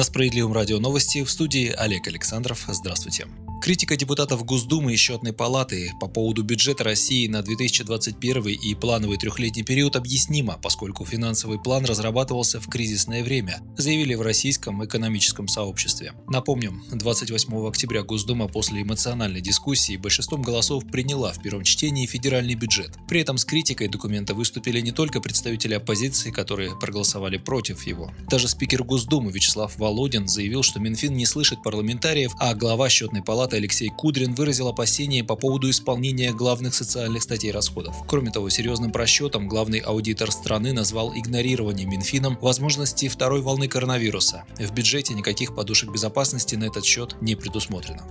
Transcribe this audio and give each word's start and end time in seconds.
На 0.00 0.04
Справедливом 0.04 0.54
радио 0.54 0.78
новости 0.78 1.22
в 1.22 1.30
студии 1.30 1.74
Олег 1.76 2.08
Александров. 2.08 2.64
Здравствуйте. 2.68 3.26
Критика 3.60 3.94
депутатов 3.94 4.42
Госдумы 4.46 4.94
и 4.94 4.96
Счетной 4.96 5.34
палаты 5.34 5.92
по 6.00 6.08
поводу 6.08 6.42
бюджета 6.42 6.82
России 6.82 7.26
на 7.26 7.42
2021 7.42 8.46
и 8.46 8.74
плановый 8.74 9.18
трехлетний 9.18 9.62
период 9.62 9.96
объяснима, 9.96 10.58
поскольку 10.62 11.04
финансовый 11.04 11.58
план 11.58 11.84
разрабатывался 11.84 12.58
в 12.58 12.68
кризисное 12.68 13.22
время, 13.22 13.60
заявили 13.76 14.14
в 14.14 14.22
российском 14.22 14.82
экономическом 14.82 15.46
сообществе. 15.46 16.14
Напомним, 16.26 16.82
28 16.90 17.68
октября 17.68 18.02
Госдума 18.02 18.48
после 18.48 18.80
эмоциональной 18.80 19.42
дискуссии 19.42 19.98
большинством 19.98 20.40
голосов 20.40 20.86
приняла 20.90 21.34
в 21.34 21.42
первом 21.42 21.64
чтении 21.64 22.06
федеральный 22.06 22.54
бюджет. 22.54 22.96
При 23.08 23.20
этом 23.20 23.36
с 23.36 23.44
критикой 23.44 23.88
документа 23.88 24.32
выступили 24.32 24.80
не 24.80 24.92
только 24.92 25.20
представители 25.20 25.74
оппозиции, 25.74 26.30
которые 26.30 26.78
проголосовали 26.78 27.36
против 27.36 27.86
его. 27.86 28.10
Даже 28.30 28.48
спикер 28.48 28.84
Госдумы 28.84 29.32
Вячеслав 29.32 29.76
Володин 29.90 30.28
заявил, 30.28 30.62
что 30.62 30.78
Минфин 30.78 31.14
не 31.14 31.26
слышит 31.26 31.64
парламентариев, 31.64 32.32
а 32.38 32.54
глава 32.54 32.88
Счетной 32.88 33.24
палаты 33.24 33.56
Алексей 33.56 33.88
Кудрин 33.88 34.34
выразил 34.34 34.68
опасения 34.68 35.24
по 35.24 35.34
поводу 35.34 35.68
исполнения 35.68 36.32
главных 36.32 36.76
социальных 36.76 37.24
статей 37.24 37.50
расходов. 37.50 37.96
Кроме 38.06 38.30
того, 38.30 38.50
серьезным 38.50 38.92
просчетом 38.92 39.48
главный 39.48 39.80
аудитор 39.80 40.30
страны 40.30 40.72
назвал 40.72 41.12
игнорирование 41.12 41.88
Минфином 41.88 42.38
возможности 42.40 43.08
второй 43.08 43.40
волны 43.40 43.66
коронавируса. 43.66 44.44
В 44.60 44.72
бюджете 44.72 45.14
никаких 45.14 45.56
подушек 45.56 45.90
безопасности 45.90 46.54
на 46.54 46.66
этот 46.66 46.84
счет 46.84 47.16
не 47.20 47.34
предусмотрено. 47.34 48.06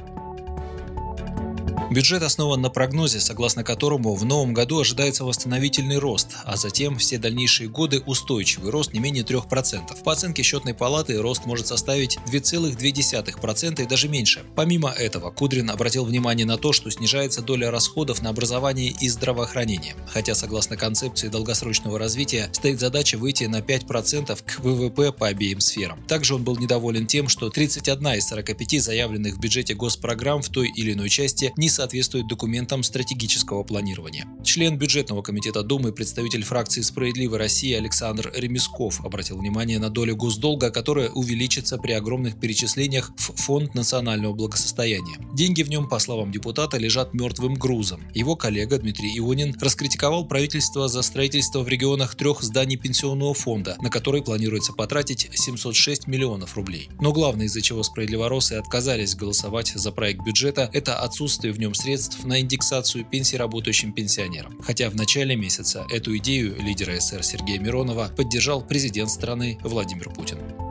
Бюджет 1.91 2.21
основан 2.21 2.61
на 2.61 2.69
прогнозе, 2.69 3.19
согласно 3.19 3.63
которому 3.63 4.13
в 4.13 4.23
новом 4.23 4.53
году 4.53 4.79
ожидается 4.79 5.23
восстановительный 5.25 5.97
рост, 5.97 6.35
а 6.45 6.55
затем 6.55 6.99
все 6.99 7.17
дальнейшие 7.17 7.67
годы 7.67 7.99
устойчивый 8.05 8.69
рост 8.69 8.93
не 8.93 8.99
менее 8.99 9.23
3%. 9.23 10.03
По 10.03 10.11
оценке 10.11 10.43
счетной 10.43 10.75
палаты 10.75 11.19
рост 11.19 11.47
может 11.47 11.65
составить 11.65 12.19
2,2% 12.31 13.81
и 13.81 13.87
даже 13.87 14.07
меньше. 14.07 14.43
Помимо 14.55 14.91
этого, 14.91 15.31
Кудрин 15.31 15.71
обратил 15.71 16.05
внимание 16.05 16.45
на 16.45 16.57
то, 16.57 16.73
что 16.73 16.91
снижается 16.91 17.41
доля 17.41 17.71
расходов 17.71 18.21
на 18.21 18.29
образование 18.29 18.91
и 18.91 19.09
здравоохранение. 19.09 19.95
Хотя, 20.09 20.35
согласно 20.35 20.77
концепции 20.77 21.27
долгосрочного 21.27 21.97
развития, 21.97 22.49
стоит 22.53 22.79
задача 22.79 23.17
выйти 23.17 23.45
на 23.45 23.61
5% 23.61 24.39
к 24.45 24.59
ВВП 24.59 25.11
по 25.11 25.25
обеим 25.25 25.59
сферам. 25.59 25.99
Также 26.07 26.35
он 26.35 26.43
был 26.43 26.55
недоволен 26.57 27.07
тем, 27.07 27.27
что 27.29 27.49
31 27.49 28.07
из 28.09 28.27
45 28.27 28.79
заявленных 28.79 29.37
в 29.37 29.39
бюджете 29.39 29.73
госпрограмм 29.73 30.43
в 30.43 30.49
той 30.49 30.69
или 30.69 30.93
иной 30.93 31.09
части 31.09 31.51
не 31.57 31.67
соответствует 31.79 32.27
документам 32.27 32.83
стратегического 32.83 33.63
планирования. 33.63 34.27
Член 34.43 34.77
бюджетного 34.77 35.21
комитета 35.21 35.63
Думы, 35.63 35.93
представитель 35.93 36.43
фракции 36.43 36.81
«Справедливой 36.81 37.37
России» 37.37 37.73
Александр 37.73 38.33
Ремесков 38.35 38.99
обратил 39.05 39.37
внимание 39.37 39.79
на 39.79 39.89
долю 39.89 40.17
госдолга, 40.17 40.71
которая 40.71 41.09
увеличится 41.09 41.77
при 41.77 41.93
огромных 41.93 42.37
перечислениях 42.37 43.13
в 43.15 43.33
Фонд 43.43 43.75
национального 43.75 44.33
благосостояния. 44.33 45.15
Деньги 45.33 45.63
в 45.63 45.69
нем, 45.69 45.87
по 45.87 45.99
словам 45.99 46.33
депутата, 46.33 46.77
лежат 46.77 47.13
мертвым 47.13 47.53
грузом. 47.53 48.01
Его 48.13 48.35
коллега 48.35 48.77
Дмитрий 48.77 49.17
Ионин 49.17 49.55
раскритиковал 49.61 50.27
правительство 50.27 50.89
за 50.89 51.01
строительство 51.01 51.61
в 51.61 51.69
регионах 51.69 52.15
трех 52.15 52.43
зданий 52.43 52.75
пенсионного 52.75 53.33
фонда, 53.33 53.77
на 53.81 53.89
которые 53.89 54.21
планируется 54.21 54.73
потратить 54.73 55.29
706 55.33 56.07
миллионов 56.07 56.57
рублей. 56.57 56.89
Но 56.99 57.13
главное, 57.13 57.45
из-за 57.45 57.61
чего 57.61 57.83
справедливоросы 57.83 58.53
отказались 58.53 59.15
голосовать 59.15 59.71
за 59.73 59.93
проект 59.93 60.25
бюджета, 60.25 60.69
это 60.73 60.99
отсутствие 60.99 61.53
в 61.53 61.59
нем 61.59 61.68
средств 61.73 62.23
на 62.25 62.41
индексацию 62.41 63.05
пенсий 63.05 63.37
работающим 63.37 63.93
пенсионерам. 63.93 64.57
Хотя 64.61 64.89
в 64.89 64.95
начале 64.95 65.35
месяца 65.35 65.85
эту 65.89 66.15
идею 66.17 66.55
лидера 66.61 66.99
СССР 66.99 67.23
Сергея 67.23 67.59
Миронова 67.59 68.11
поддержал 68.15 68.61
президент 68.61 69.09
страны 69.09 69.57
Владимир 69.63 70.09
Путин. 70.09 70.68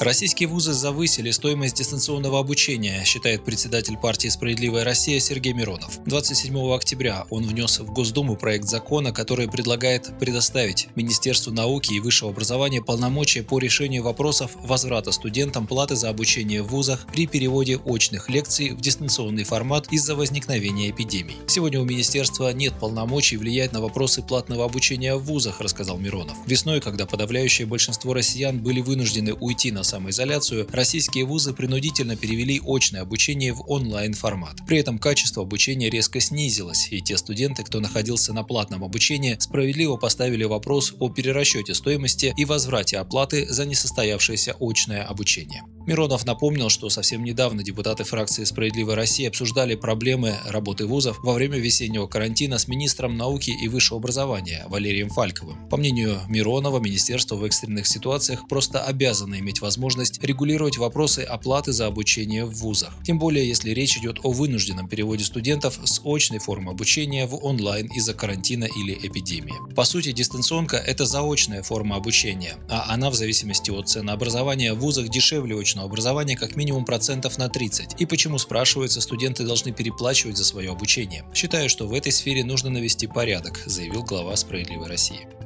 Российские 0.00 0.48
вузы 0.48 0.74
завысили 0.74 1.32
стоимость 1.32 1.74
дистанционного 1.74 2.38
обучения, 2.38 3.02
считает 3.04 3.44
председатель 3.44 3.96
партии 3.96 4.28
«Справедливая 4.28 4.84
Россия» 4.84 5.18
Сергей 5.18 5.52
Миронов. 5.52 5.98
27 6.06 6.72
октября 6.72 7.26
он 7.30 7.44
внес 7.44 7.80
в 7.80 7.92
Госдуму 7.92 8.36
проект 8.36 8.66
закона, 8.66 9.12
который 9.12 9.48
предлагает 9.48 10.16
предоставить 10.20 10.86
Министерству 10.94 11.52
науки 11.52 11.94
и 11.94 12.00
высшего 12.00 12.30
образования 12.30 12.80
полномочия 12.80 13.42
по 13.42 13.58
решению 13.58 14.04
вопросов 14.04 14.52
возврата 14.62 15.10
студентам 15.10 15.66
платы 15.66 15.96
за 15.96 16.10
обучение 16.10 16.62
в 16.62 16.68
вузах 16.68 17.04
при 17.12 17.26
переводе 17.26 17.78
очных 17.78 18.28
лекций 18.28 18.70
в 18.70 18.80
дистанционный 18.80 19.42
формат 19.42 19.88
из-за 19.90 20.14
возникновения 20.14 20.90
эпидемий. 20.90 21.38
Сегодня 21.48 21.80
у 21.80 21.84
министерства 21.84 22.52
нет 22.52 22.74
полномочий 22.78 23.36
влиять 23.36 23.72
на 23.72 23.80
вопросы 23.80 24.22
платного 24.22 24.64
обучения 24.64 25.16
в 25.16 25.24
вузах, 25.24 25.60
рассказал 25.60 25.98
Миронов. 25.98 26.36
Весной, 26.46 26.80
когда 26.80 27.04
подавляющее 27.04 27.66
большинство 27.66 28.14
россиян 28.14 28.60
были 28.60 28.80
вынуждены 28.80 29.34
уйти 29.34 29.72
на 29.72 29.87
самоизоляцию, 29.88 30.68
российские 30.70 31.24
вузы 31.24 31.52
принудительно 31.52 32.14
перевели 32.16 32.60
очное 32.64 33.02
обучение 33.02 33.52
в 33.52 33.62
онлайн-формат. 33.68 34.58
При 34.66 34.78
этом 34.78 34.98
качество 34.98 35.42
обучения 35.42 35.90
резко 35.90 36.20
снизилось, 36.20 36.88
и 36.90 37.00
те 37.00 37.16
студенты, 37.16 37.64
кто 37.64 37.80
находился 37.80 38.32
на 38.32 38.44
платном 38.44 38.84
обучении, 38.84 39.36
справедливо 39.40 39.96
поставили 39.96 40.44
вопрос 40.44 40.94
о 41.00 41.08
перерасчете 41.08 41.74
стоимости 41.74 42.34
и 42.36 42.44
возврате 42.44 42.98
оплаты 42.98 43.46
за 43.48 43.64
несостоявшееся 43.64 44.54
очное 44.60 45.02
обучение. 45.04 45.62
Миронов 45.86 46.26
напомнил, 46.26 46.68
что 46.68 46.90
совсем 46.90 47.24
недавно 47.24 47.62
депутаты 47.62 48.04
фракции 48.04 48.44
«Справедливая 48.44 48.94
Россия» 48.94 49.28
обсуждали 49.30 49.74
проблемы 49.74 50.34
работы 50.46 50.84
вузов 50.84 51.18
во 51.22 51.32
время 51.32 51.58
весеннего 51.58 52.06
карантина 52.06 52.58
с 52.58 52.68
министром 52.68 53.16
науки 53.16 53.50
и 53.50 53.68
высшего 53.68 53.98
образования 53.98 54.66
Валерием 54.68 55.08
Фальковым. 55.08 55.66
По 55.70 55.78
мнению 55.78 56.20
Миронова, 56.28 56.78
министерство 56.78 57.36
в 57.36 57.44
экстренных 57.44 57.86
ситуациях 57.86 58.46
просто 58.48 58.82
обязано 58.84 59.38
иметь 59.38 59.62
возможность 59.62 59.77
регулировать 60.22 60.78
вопросы 60.78 61.20
оплаты 61.20 61.72
за 61.72 61.86
обучение 61.86 62.44
в 62.44 62.52
вузах. 62.54 62.94
Тем 63.04 63.18
более, 63.18 63.46
если 63.46 63.70
речь 63.70 63.96
идет 63.96 64.18
о 64.22 64.32
вынужденном 64.32 64.88
переводе 64.88 65.24
студентов 65.24 65.78
с 65.84 66.00
очной 66.04 66.38
формы 66.38 66.72
обучения 66.72 67.26
в 67.26 67.44
онлайн 67.44 67.86
из-за 67.86 68.14
карантина 68.14 68.64
или 68.64 68.94
эпидемии. 68.94 69.54
По 69.74 69.84
сути, 69.84 70.12
дистанционка– 70.12 70.76
это 70.86 71.06
заочная 71.06 71.62
форма 71.62 71.96
обучения, 71.96 72.56
а 72.68 72.92
она 72.92 73.10
в 73.10 73.14
зависимости 73.14 73.70
от 73.70 73.88
ценообразования 73.88 74.74
в 74.74 74.78
вузах 74.78 75.08
дешевле 75.08 75.58
очного 75.58 75.88
образования 75.88 76.36
как 76.36 76.56
минимум 76.56 76.84
процентов 76.84 77.38
на 77.38 77.48
30. 77.48 78.00
И 78.00 78.06
почему, 78.06 78.38
спрашивается, 78.38 79.00
студенты 79.00 79.44
должны 79.44 79.72
переплачивать 79.72 80.36
за 80.36 80.44
свое 80.44 80.70
обучение? 80.70 81.24
Считаю, 81.34 81.68
что 81.68 81.86
в 81.86 81.92
этой 81.92 82.12
сфере 82.12 82.44
нужно 82.44 82.70
навести 82.70 83.06
порядок, 83.06 83.62
заявил 83.66 84.02
глава 84.02 84.36
«Справедливой 84.36 84.88
России». 84.88 85.37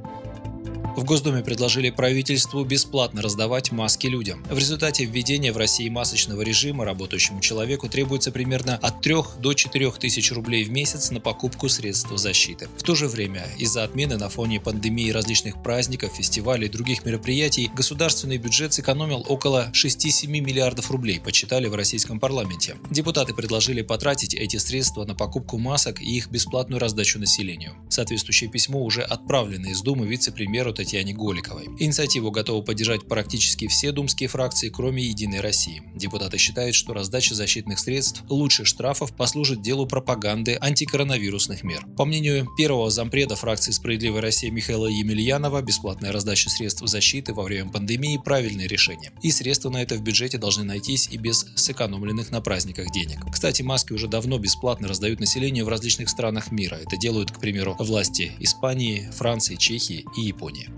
В 0.94 1.04
Госдуме 1.04 1.42
предложили 1.42 1.88
правительству 1.88 2.62
бесплатно 2.64 3.22
раздавать 3.22 3.72
маски 3.72 4.08
людям. 4.08 4.44
В 4.50 4.58
результате 4.58 5.06
введения 5.06 5.50
в 5.50 5.56
России 5.56 5.88
масочного 5.88 6.42
режима 6.42 6.84
работающему 6.84 7.41
человеку 7.41 7.88
требуется 7.88 8.30
примерно 8.30 8.76
от 8.76 9.00
3 9.00 9.14
до 9.38 9.54
4 9.54 9.91
тысяч 9.92 10.31
рублей 10.32 10.64
в 10.64 10.70
месяц 10.70 11.10
на 11.10 11.19
покупку 11.19 11.70
средств 11.70 12.10
защиты. 12.14 12.69
В 12.76 12.82
то 12.82 12.94
же 12.94 13.08
время, 13.08 13.47
из-за 13.56 13.84
отмены 13.84 14.19
на 14.19 14.28
фоне 14.28 14.60
пандемии 14.60 15.10
различных 15.10 15.62
праздников, 15.62 16.12
фестивалей 16.14 16.66
и 16.66 16.70
других 16.70 17.06
мероприятий, 17.06 17.70
государственный 17.75 18.36
бюджет 18.36 18.75
сэкономил 18.75 19.25
около 19.26 19.70
6-7 19.72 20.26
миллиардов 20.26 20.91
рублей, 20.91 21.20
подсчитали 21.20 21.69
в 21.69 21.75
российском 21.75 22.20
парламенте. 22.20 22.76
Депутаты 22.91 23.32
предложили 23.32 23.81
потратить 23.81 24.34
эти 24.34 24.58
средства 24.58 25.06
на 25.06 25.14
покупку 25.14 25.56
масок 25.56 26.02
и 26.02 26.16
их 26.19 26.28
бесплатную 26.28 26.78
раздачу 26.78 27.19
населению. 27.19 27.76
Соответствующее 27.88 28.50
письмо 28.50 28.84
уже 28.84 29.00
отправлено 29.00 29.69
из 29.69 29.81
Думы 29.81 30.06
вице-премьеру 30.06 30.75
Татьяне 30.82 31.12
Голиковой. 31.12 31.69
Инициативу 31.78 32.32
готовы 32.32 32.65
поддержать 32.65 33.06
практически 33.06 33.69
все 33.69 33.93
думские 33.93 34.28
фракции, 34.28 34.69
кроме 34.69 35.05
«Единой 35.05 35.38
России». 35.38 35.81
Депутаты 35.94 36.38
считают, 36.38 36.75
что 36.75 36.93
раздача 36.93 37.37
защитных 37.37 37.79
средств 37.79 38.25
лучше 38.29 38.64
штрафов 38.64 39.14
послужит 39.14 39.62
делу 39.62 39.87
пропаганды 39.87 40.58
антикоронавирусных 40.61 41.62
мер. 41.62 41.87
По 41.96 42.05
мнению 42.05 42.49
первого 42.58 42.90
зампреда 42.90 43.37
фракции 43.37 43.70
«Справедливая 43.70 44.23
Россия» 44.23 44.50
Михаила 44.50 44.88
Емельянова, 44.88 45.62
бесплатная 45.62 46.11
раздача 46.11 46.50
средств 46.50 46.82
защиты 46.85 47.32
во 47.32 47.44
время 47.44 47.70
пандемии– 47.70 48.20
правильное 48.25 48.67
решение. 48.67 49.12
И 49.23 49.31
средства 49.31 49.70
на 49.70 49.82
это 49.82 49.94
в 49.94 50.02
бюджете 50.02 50.37
должны 50.37 50.64
найтись 50.64 51.08
и 51.12 51.17
без 51.17 51.46
сэкономленных 51.55 52.32
на 52.32 52.40
праздниках 52.40 52.90
денег. 52.90 53.20
Кстати, 53.31 53.62
маски 53.62 53.93
уже 53.93 54.08
давно 54.08 54.37
бесплатно 54.38 54.88
раздают 54.88 55.20
населению 55.20 55.64
в 55.64 55.69
различных 55.69 56.08
странах 56.08 56.50
мира. 56.50 56.75
Это 56.75 56.96
делают, 56.96 57.31
к 57.31 57.38
примеру, 57.38 57.76
власти 57.78 58.32
Испании, 58.40 59.08
Франции, 59.12 59.55
Чехии 59.55 60.05
и 60.17 60.23
Японии. 60.23 60.71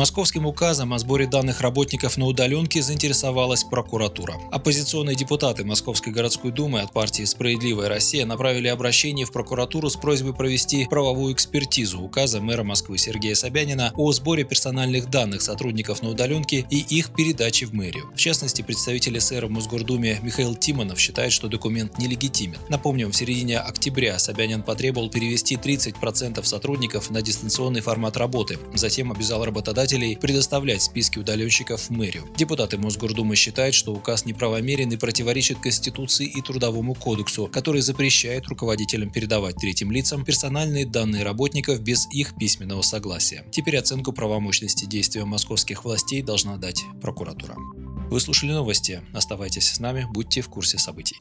Московским 0.00 0.46
указом 0.46 0.94
о 0.94 0.98
сборе 0.98 1.26
данных 1.26 1.60
работников 1.60 2.16
на 2.16 2.24
удаленке 2.24 2.80
заинтересовалась 2.80 3.64
прокуратура. 3.64 4.40
Оппозиционные 4.50 5.14
депутаты 5.14 5.62
Московской 5.62 6.10
городской 6.10 6.52
думы 6.52 6.80
от 6.80 6.90
партии 6.90 7.24
«Справедливая 7.24 7.90
Россия» 7.90 8.24
направили 8.24 8.68
обращение 8.68 9.26
в 9.26 9.30
прокуратуру 9.30 9.90
с 9.90 9.96
просьбой 9.96 10.32
провести 10.32 10.86
правовую 10.88 11.34
экспертизу 11.34 12.00
указа 12.00 12.40
мэра 12.40 12.62
Москвы 12.62 12.96
Сергея 12.96 13.34
Собянина 13.34 13.92
о 13.94 14.10
сборе 14.12 14.44
персональных 14.44 15.10
данных 15.10 15.42
сотрудников 15.42 16.00
на 16.00 16.08
удаленке 16.08 16.64
и 16.70 16.78
их 16.78 17.10
передаче 17.14 17.66
в 17.66 17.74
мэрию. 17.74 18.10
В 18.14 18.18
частности, 18.18 18.62
представитель 18.62 19.20
СР 19.20 19.44
в 19.44 19.50
Мосгордуме 19.50 20.18
Михаил 20.22 20.54
Тимонов 20.54 20.98
считает, 20.98 21.30
что 21.30 21.48
документ 21.48 21.98
нелегитимен. 21.98 22.56
Напомним, 22.70 23.12
в 23.12 23.16
середине 23.16 23.58
октября 23.58 24.18
Собянин 24.18 24.62
потребовал 24.62 25.10
перевести 25.10 25.56
30% 25.56 26.42
сотрудников 26.42 27.10
на 27.10 27.20
дистанционный 27.20 27.82
формат 27.82 28.16
работы. 28.16 28.58
Затем 28.72 29.12
обязал 29.12 29.44
работодателя 29.44 29.89
избирателей 29.90 30.16
предоставлять 30.16 30.82
списки 30.82 31.18
удаленщиков 31.18 31.90
мэрию. 31.90 32.28
Депутаты 32.36 32.78
Мосгордумы 32.78 33.34
считают, 33.36 33.74
что 33.74 33.92
указ 33.92 34.24
неправомерен 34.24 34.90
и 34.90 34.96
противоречит 34.96 35.58
Конституции 35.60 36.26
и 36.26 36.40
Трудовому 36.42 36.94
кодексу, 36.94 37.48
который 37.48 37.80
запрещает 37.80 38.46
руководителям 38.48 39.10
передавать 39.10 39.56
третьим 39.56 39.90
лицам 39.90 40.24
персональные 40.24 40.86
данные 40.86 41.24
работников 41.24 41.80
без 41.80 42.06
их 42.12 42.36
письменного 42.36 42.82
согласия. 42.82 43.44
Теперь 43.50 43.78
оценку 43.78 44.12
правомощности 44.12 44.84
действия 44.84 45.24
московских 45.24 45.84
властей 45.84 46.22
должна 46.22 46.56
дать 46.56 46.84
прокуратура. 47.02 47.56
Вы 48.10 48.20
слушали 48.20 48.52
новости. 48.52 49.02
Оставайтесь 49.12 49.70
с 49.70 49.80
нами, 49.80 50.06
будьте 50.12 50.40
в 50.40 50.48
курсе 50.48 50.78
событий. 50.78 51.16